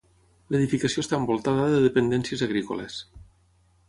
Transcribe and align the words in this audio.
L'edificació 0.53 1.03
està 1.03 1.19
envoltada 1.23 1.67
de 1.73 1.83
dependències 1.83 2.43
agrícoles. 2.47 2.97